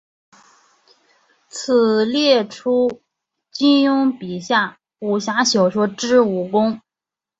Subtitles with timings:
[1.47, 3.03] 此列出
[3.51, 6.81] 金庸笔下武侠小说之武功。